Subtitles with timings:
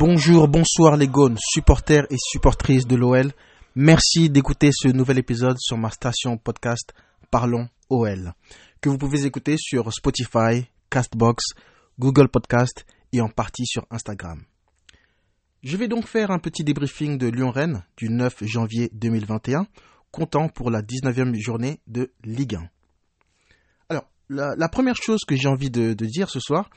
[0.00, 3.32] Bonjour, bonsoir les gones, supporters et supportrices de l'OL.
[3.74, 6.94] Merci d'écouter ce nouvel épisode sur ma station podcast
[7.30, 8.32] Parlons OL,
[8.80, 11.48] que vous pouvez écouter sur Spotify, Castbox,
[11.98, 14.42] Google Podcast et en partie sur Instagram.
[15.62, 19.66] Je vais donc faire un petit débriefing de Lyon-Rennes du 9 janvier 2021,
[20.12, 22.70] comptant pour la 19e journée de Ligue 1.
[23.90, 26.70] Alors, la, première chose que j'ai envie de, dire ce soir,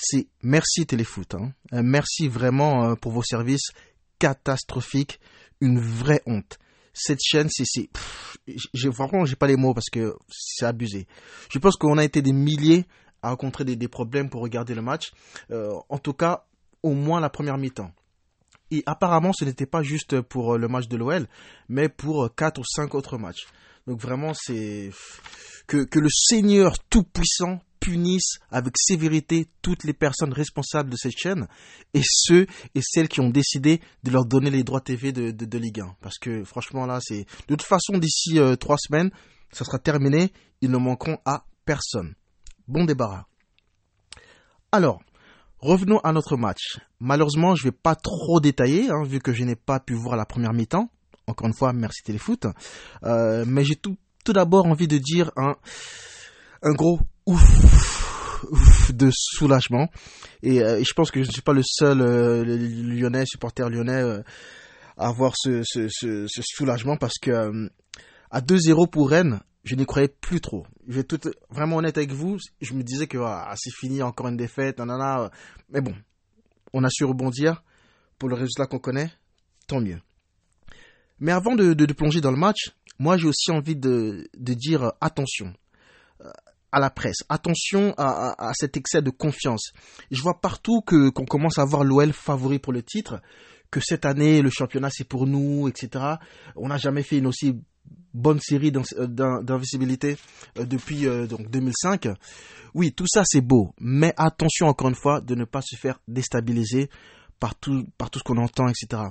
[0.00, 1.34] c'est merci Téléfoot.
[1.34, 1.52] Hein.
[1.72, 3.72] Euh, merci vraiment euh, pour vos services
[4.18, 5.18] catastrophiques,
[5.60, 6.58] une vraie honte.
[6.94, 7.90] Cette chaîne, c'est,
[8.88, 11.06] vraiment, j'ai pas les mots parce que c'est abusé.
[11.50, 12.86] Je pense qu'on a été des milliers
[13.22, 15.10] à rencontrer des, problèmes pour regarder le match.
[15.50, 16.46] Euh, en tout cas,
[16.82, 17.92] au moins la première mi-temps.
[18.70, 21.26] Et apparemment, ce n'était pas juste pour le match de l'OL,
[21.68, 23.46] mais pour quatre ou cinq autres matchs.
[23.86, 24.90] Donc vraiment, c'est
[25.66, 31.46] que, que le Seigneur Tout-Puissant punisse avec sévérité toutes les personnes responsables de cette chaîne
[31.94, 35.58] et ceux et celles qui ont décidé de leur donner les droits TV de, de,
[35.58, 35.96] Ligue 1.
[36.00, 39.10] Parce que franchement là, c'est de toute façon d'ici euh, trois semaines,
[39.52, 40.32] ça sera terminé.
[40.60, 42.14] Ils ne manqueront à personne.
[42.66, 43.24] Bon débarras.
[44.72, 45.00] Alors,
[45.60, 46.78] revenons à notre match.
[47.00, 50.16] Malheureusement, je ne vais pas trop détailler, hein, vu que je n'ai pas pu voir
[50.16, 50.90] la première mi-temps.
[51.26, 52.46] Encore une fois, merci Téléfoot.
[53.04, 55.56] Euh, mais j'ai tout, tout d'abord envie de dire un,
[56.62, 59.88] un gros ouf, de soulagement.
[60.44, 64.02] Euh, et, je pense que je ne suis pas le seul euh, lyonnais, supporter lyonnais,
[64.02, 64.22] euh,
[64.96, 65.62] à avoir ce,
[66.42, 67.68] soulagement parce que
[68.30, 70.66] à 2-0 pour Rennes, je n'y croyais plus trop.
[70.86, 72.38] Je vais être vraiment honnête avec vous.
[72.60, 75.30] Je me disais que ah, c'est fini, encore une défaite, nanana.
[75.68, 75.94] Mais bon,
[76.72, 77.62] on a su rebondir
[78.18, 79.10] pour le résultat qu'on connaît,
[79.66, 80.00] tant mieux.
[81.20, 85.52] Mais avant de, plonger dans le match, moi j'ai aussi envie de dire attention
[86.72, 87.18] à la presse.
[87.28, 89.72] Attention à, cet excès de confiance.
[90.10, 93.20] Je vois partout que qu'on commence à voir l'OL favori pour le titre,
[93.70, 96.04] que cette année le championnat c'est pour nous, etc.
[96.56, 97.56] On n'a jamais fait une aussi
[98.14, 100.16] bonne série d'invisibilité
[100.58, 102.08] euh, depuis euh, donc 2005.
[102.74, 106.00] Oui, tout ça c'est beau, mais attention encore une fois de ne pas se faire
[106.08, 106.90] déstabiliser
[107.38, 109.02] par tout, par tout ce qu'on entend, etc.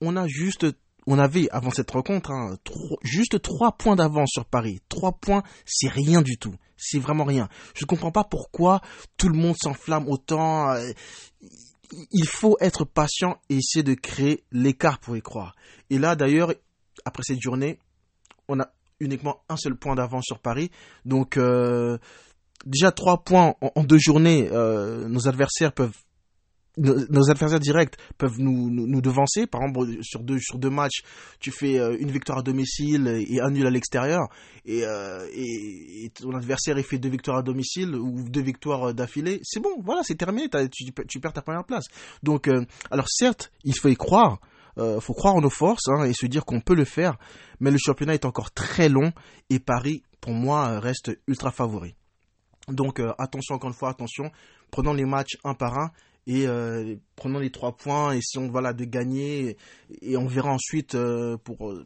[0.00, 0.66] On a juste
[1.06, 2.56] on avait avant cette rencontre hein,
[3.02, 4.80] juste trois points d'avance sur Paris.
[4.88, 6.54] Trois points, c'est rien du tout.
[6.80, 7.48] C'est vraiment rien.
[7.74, 8.80] Je ne comprends pas pourquoi
[9.16, 10.70] tout le monde s'enflamme autant.
[10.70, 10.92] Euh,
[12.12, 15.54] il faut être patient et essayer de créer l'écart pour y croire.
[15.90, 16.52] Et là, d'ailleurs,
[17.04, 17.78] après cette journée,
[18.48, 20.70] on a uniquement un seul point d'avance sur Paris.
[21.04, 21.98] Donc, euh,
[22.64, 25.96] déjà trois points en, deux journées, euh, nos adversaires peuvent
[26.80, 29.46] nos, adversaires directs peuvent nous, nous, devancer.
[29.46, 31.02] Par exemple, sur deux, sur deux matchs,
[31.38, 34.28] tu fais euh, une victoire à domicile et un nul à l'extérieur.
[34.64, 39.40] Et, euh, et, ton adversaire, il fait deux victoires à domicile ou deux victoires d'affilée.
[39.42, 40.48] C'est bon, voilà, c'est terminé.
[41.08, 41.84] Tu, perds ta première place.
[42.22, 44.40] Donc, euh, alors certes, il faut y croire.
[44.76, 47.18] Il faut croire en nos forces hein, et se dire qu'on peut le faire.
[47.58, 49.12] Mais le championnat est encore très long
[49.50, 51.96] et Paris, pour moi, reste ultra favori.
[52.68, 54.30] Donc attention encore une fois, attention.
[54.70, 55.90] Prenons les matchs un par un
[56.30, 59.56] et euh, prenons les trois points et si on voilà de gagner
[60.00, 61.84] et on verra ensuite euh, pour euh,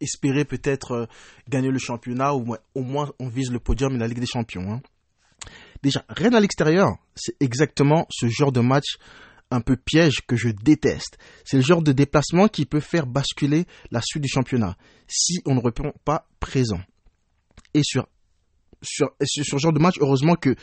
[0.00, 1.08] espérer peut-être
[1.48, 4.70] gagner le championnat ou au moins on vise le podium et la Ligue des Champions.
[4.70, 4.80] Hein.
[5.82, 8.96] Déjà, Rennes à l'extérieur, c'est exactement ce genre de match
[9.50, 11.18] un peu piège que je déteste.
[11.44, 14.76] C'est le genre de déplacement qui peut faire basculer la suite du championnat
[15.08, 16.80] si on ne répond pas présent.
[17.74, 18.06] Et sur,
[18.82, 20.54] sur, sur ce genre de match, heureusement que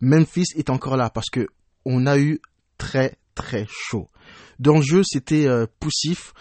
[0.00, 1.46] Memphis est encore là parce que
[1.84, 2.40] on a eu
[2.78, 4.08] très très chaud.
[4.58, 6.32] Dans le jeu, c'était euh, poussif.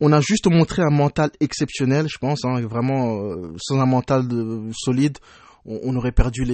[0.00, 4.28] On a juste montré un mental exceptionnel, je pense, hein, vraiment euh, sans un mental
[4.28, 5.18] de, solide,
[5.64, 6.44] on, aurait perdu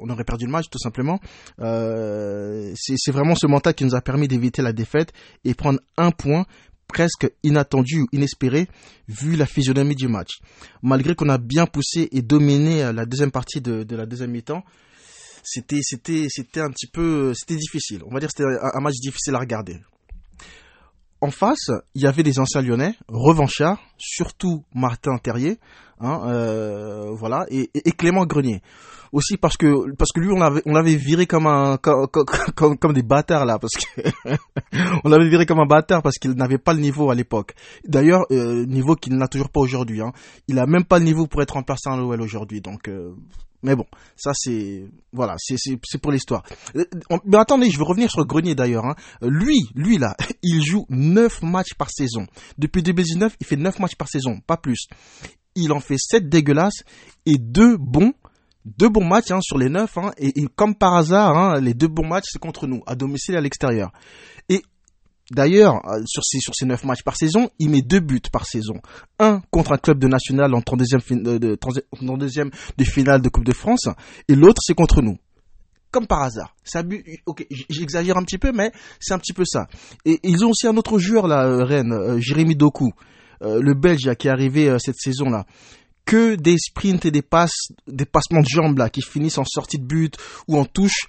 [0.00, 1.20] on aurait perdu le match tout simplement.
[1.60, 5.12] Euh, c'est vraiment ce mental qui nous a permis d'éviter la défaite
[5.44, 6.46] et prendre un point
[6.86, 8.66] presque inattendu ou inespéré
[9.08, 10.38] vu la physionomie du match.
[10.82, 14.64] Malgré qu'on a bien poussé et dominé la deuxième partie de, de la deuxième mi-temps,
[15.42, 18.02] c'était c'était c'était un petit peu c'était difficile.
[18.06, 19.80] On va dire c'était un, match difficile à regarder.
[21.22, 25.58] En face, il y avait des anciens Lyonnais, revanchards, surtout Martin Terrier,
[26.00, 28.62] hein, euh, voilà, et, Clément Grenier.
[29.12, 32.06] Aussi parce que parce que lui on l'avait on l'avait viré comme un comme,
[32.78, 34.36] comme, des bâtards là parce que
[35.04, 37.54] on l'avait viré comme un bâtard parce qu'il n'avait pas le niveau à l'époque.
[37.84, 40.00] D'ailleurs euh, niveau qu'il n'a toujours pas aujourd'hui.
[40.00, 40.12] Hein.
[40.46, 42.60] Il a même pas le niveau pour être remplaçant à l'OL aujourd'hui.
[42.60, 43.12] Donc euh,
[43.62, 43.84] mais bon,
[44.16, 46.42] ça c'est voilà, c'est pour l'histoire.
[46.76, 46.84] Euh,
[47.24, 48.86] mais attendez, je veux revenir sur Grenier d'ailleurs.
[48.86, 48.94] Hein.
[49.22, 52.26] Lui, lui là, il joue 9 matchs par saison.
[52.58, 54.86] Depuis 2019, il fait 9 matchs par saison, pas plus.
[55.54, 56.84] Il en fait 7 dégueulasses
[57.26, 58.12] et 2 bons.
[58.64, 62.06] Deux bons matchs hein, sur les 9 hein, et, comme par hasard, les deux bons
[62.06, 63.90] matchs c'est contre nous, à domicile et à l'extérieur.
[64.50, 64.62] Et
[65.30, 68.46] D'ailleurs, euh, sur ces, sur ces 9 matchs par saison, il met deux buts par
[68.46, 68.80] saison.
[69.18, 73.44] Un contre un club de national en 32e, de, de, 32e de finale de Coupe
[73.44, 73.88] de France,
[74.28, 75.18] et l'autre c'est contre nous.
[75.92, 76.54] Comme par hasard.
[76.62, 76.84] Ça,
[77.68, 79.66] j'exagère un petit peu, mais c'est un petit peu ça.
[80.04, 82.92] Et, ils ont aussi un autre joueur là, euh, Rennes, euh, Jérémy Doku,
[83.42, 85.46] le Belge qui est arrivé cette saison là
[86.04, 89.78] que des sprints et des passes, des passements de jambes là, qui finissent en sortie
[89.78, 90.16] de but
[90.48, 91.06] ou en touche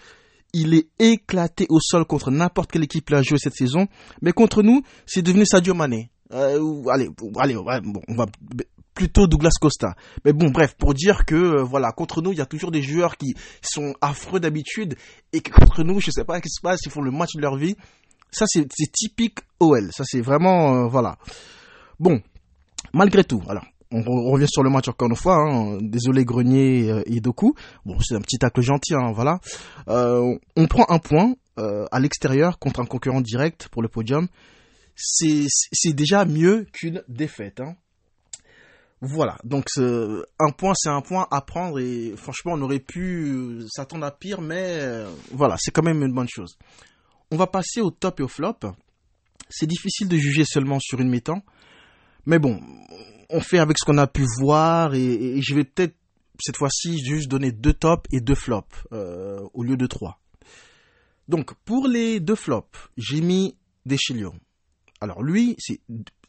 [0.54, 3.88] il est éclaté au sol contre n'importe quelle équipe qui a joué cette saison.
[4.22, 6.12] Mais contre nous, c'est devenu Sadio Mané.
[6.34, 8.26] Euh, allez, allez, on va
[8.94, 9.96] plutôt Douglas Costa.
[10.26, 12.82] Mais bon, bref, pour dire que euh, voilà, contre nous, il y a toujours des
[12.82, 14.96] joueurs qui sont affreux d'habitude
[15.34, 17.36] et que contre nous, je sais pas ce qui se passe, ils font le match
[17.36, 17.76] de leur vie.
[18.32, 19.90] Ça, c'est typique OL.
[19.92, 21.18] Ça, c'est vraiment euh, voilà.
[22.00, 22.22] Bon,
[22.94, 24.02] malgré tout, alors on,
[24.32, 25.38] revient sur le match encore une fois.
[25.38, 25.78] Hein.
[25.82, 27.54] Désolé Grenier euh, et Doku.
[27.86, 29.40] Bon, c'est un petit tacle gentil, hein, voilà.
[29.88, 34.28] Euh, on prend un point euh, à l'extérieur contre un concurrent direct pour le podium.
[34.96, 37.60] C'est déjà mieux qu'une défaite.
[37.60, 37.76] Hein.
[39.04, 44.06] Voilà, donc un point c'est un point à prendre et franchement on aurait pu s'attendre
[44.06, 44.80] à pire, mais
[45.32, 46.56] voilà, c'est quand même une bonne chose.
[47.32, 48.60] On va passer au top et au flop.
[49.50, 51.42] C'est difficile de juger seulement sur une mi-temps,
[52.26, 52.60] mais bon,
[53.30, 55.96] on fait avec ce qu'on a pu voir et, je vais peut-être
[56.40, 60.20] cette fois-ci juste donner deux tops et deux flops euh, au lieu de trois.
[61.28, 64.34] Donc pour les deux flops, j'ai mis Deschilio.
[65.00, 65.80] Alors lui, c'est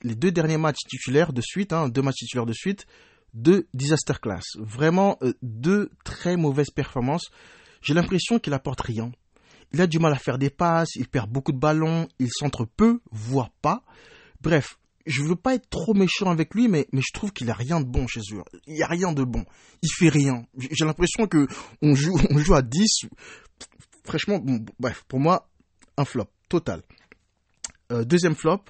[0.02, 2.86] les deux derniers matchs titulaires de suite, hein, deux matchs titulaires de suite,
[3.34, 4.44] deux disaster class.
[4.58, 7.30] Vraiment euh, deux très mauvaises performances.
[7.82, 9.12] J'ai l'impression qu'il apporte rien.
[9.72, 12.64] Il a du mal à faire des passes, il perd beaucoup de ballons, il centre
[12.64, 13.82] peu, voire pas.
[14.40, 17.54] Bref, je veux pas être trop méchant avec lui, mais, mais je trouve qu'il a
[17.54, 18.42] rien de bon chez eux.
[18.66, 19.44] Il y a rien de bon.
[19.82, 20.44] Il fait rien.
[20.56, 21.46] J'ai l'impression que
[21.80, 23.06] on joue, on joue à 10.
[24.04, 24.40] Franchement,
[24.78, 25.48] bref, pour moi,
[25.96, 26.82] un flop total.
[27.92, 28.64] Euh, deuxième flop,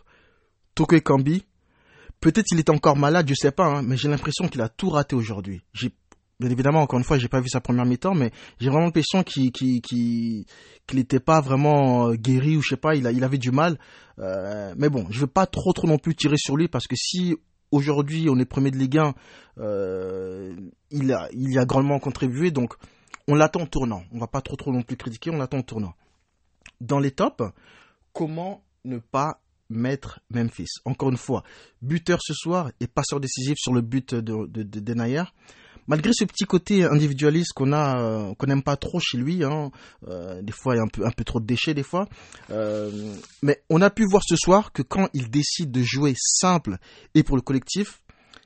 [0.75, 1.44] Toko Kambi.
[2.20, 4.90] Peut-être il est encore malade, je sais pas, hein, mais j'ai l'impression qu'il a tout
[4.90, 5.62] raté aujourd'hui.
[6.40, 9.23] Bien évidemment, encore une fois, j'ai pas vu sa première mi-temps, mais j'ai vraiment l'impression
[9.23, 10.44] qu'il qu'il
[10.93, 13.79] n'était pas vraiment euh, guéri ou je sais pas, il, a, il avait du mal.
[14.19, 16.96] Euh, mais bon, je veux pas trop trop non plus tirer sur lui parce que
[16.96, 17.37] si
[17.70, 19.14] aujourd'hui on est premier de Ligue 1,
[19.58, 20.56] euh,
[20.90, 22.75] il, a, il a grandement contribué, donc
[23.29, 24.02] on l'attend tournant.
[24.12, 25.94] On va pas trop trop non plus critiquer, on l'attend tournant.
[26.81, 27.44] Dans les tops,
[28.12, 29.40] comment ne pas
[29.70, 30.69] mettre Memphis?
[30.84, 31.44] Encore une fois,
[31.81, 34.94] buteur ce soir et passeur décisif sur le but de, de, de
[35.87, 39.70] malgré ce petit côté individualiste qu'on a, euh, qu'on n'aime pas trop chez lui, hein,
[40.08, 42.08] euh, des fois il y a un peu, un peu trop de déchets des fois,
[42.50, 46.79] euh, mais on a pu voir ce soir que quand il décide de jouer simple
[47.14, 48.02] et pour le collectif,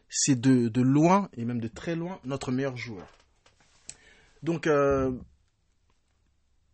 [0.08, 3.06] c'est de, de loin et même de très loin notre meilleur joueur.
[4.42, 4.68] Donc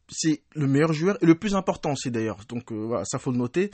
[0.08, 2.40] c'est le meilleur joueur et le plus important aussi d'ailleurs.
[2.48, 3.70] Donc voilà, ça faut le noter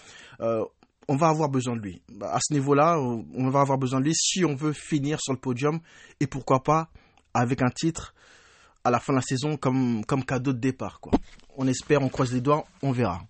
[1.08, 2.02] on va avoir besoin de lui.
[2.14, 5.32] Bah, à ce niveau-là, on va avoir besoin de lui si on veut finir sur
[5.32, 5.80] le podium
[6.20, 6.90] et pourquoi pas
[7.34, 8.14] avec un titre
[8.84, 11.00] à la fin de la saison comme, comme cadeau de départ.
[11.00, 11.12] Quoi.
[11.56, 13.22] On espère, on croise les doigts, on verra.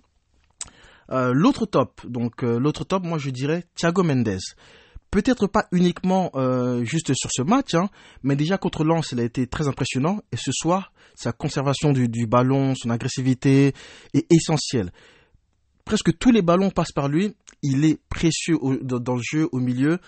[1.11, 4.39] Euh, l'autre top, donc euh, l'autre top, moi je dirais Thiago Mendes.
[5.11, 7.89] Peut-être pas uniquement euh, juste sur ce match, hein,
[8.23, 10.21] mais déjà contre Lens, il a été très impressionnant.
[10.33, 13.73] Et ce soir, sa conservation du, du ballon, son agressivité
[14.13, 14.93] est essentielle
[15.89, 17.35] presque tous les ballons passent par lui.
[17.63, 19.99] Il est précieux dans, le jeu, au milieu.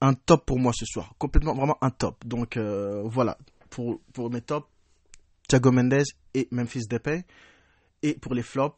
[0.00, 1.14] Un top pour moi ce soir.
[1.18, 2.26] Complètement, vraiment un top.
[2.26, 3.38] Donc euh, voilà,
[3.70, 4.66] pour, pour mes tops,
[5.46, 6.02] Thiago Mendes
[6.34, 7.24] et Memphis Depay.
[8.02, 8.76] Et pour les flops,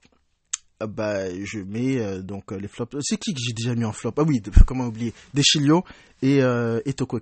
[0.82, 2.98] euh, bah, je mets euh, donc les flops.
[3.00, 4.12] C'est qui que j'ai déjà mis en flop?
[4.18, 5.14] Ah oui, comment oublier?
[5.32, 5.84] Deschilio
[6.20, 6.40] et,
[6.84, 7.18] et Toko.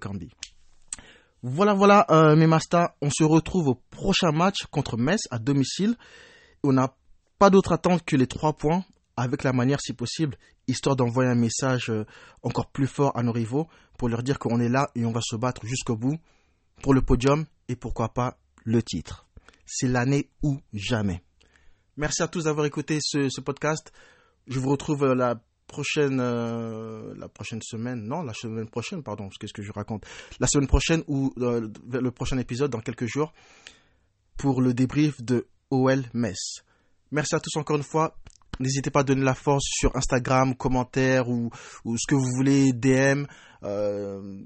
[1.44, 2.96] Voilà, voilà, mes Masta.
[3.00, 5.94] On se retrouve au prochain match contre Metz à domicile.
[6.64, 6.96] On n'a
[7.38, 8.84] pas d'autre attente que les trois points
[9.20, 10.36] avec la manière si possible,
[10.66, 12.06] histoire d'envoyer un message euh,
[12.42, 15.20] encore plus fort à nos rivaux pour leur dire qu'on est là et on va
[15.22, 16.18] se battre jusqu'au bout
[16.82, 19.26] pour le podium et pourquoi pas le titre.
[19.66, 21.22] C'est l'année ou jamais.
[21.96, 23.92] Merci à tous d'avoir écouté ce, podcast.
[24.46, 29.28] Je vous retrouve euh, la prochaine, euh, la prochaine semaine, non, la semaine prochaine, pardon,
[29.38, 30.04] qu'est-ce que je raconte
[30.40, 33.32] La semaine prochaine ou le prochain épisode dans quelques jours
[34.38, 36.64] pour le débrief de OL Metz.
[37.10, 38.16] Merci à tous encore une fois.
[38.60, 41.50] N'hésitez pas à donner la force sur Instagram, commentaires ou,
[41.84, 43.24] ce que vous voulez, DM.
[43.64, 44.42] Euh,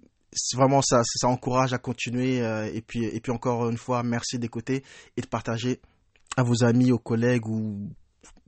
[0.55, 2.41] vraiment ça, ça encourage à continuer.
[2.41, 4.85] Euh, et, puis, encore une fois, merci d'écouter
[5.17, 5.81] et de partager
[6.37, 7.91] à vos amis, aux collègues ou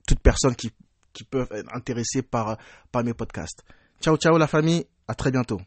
[0.06, 0.70] toute personne qui,
[1.12, 2.58] qui peuvent être intéressées par,
[2.90, 3.62] par mes podcasts.
[4.00, 4.86] Ciao, ciao la famille.
[5.08, 5.60] À très bientôt.